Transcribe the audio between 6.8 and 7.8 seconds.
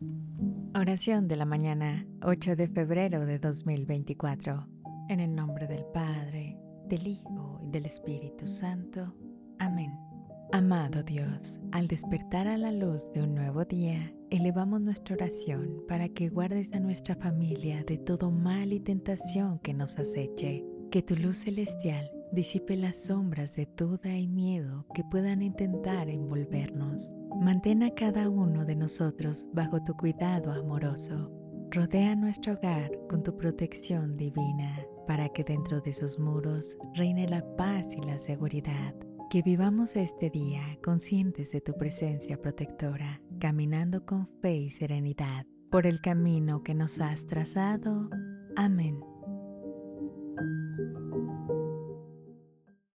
del Hijo y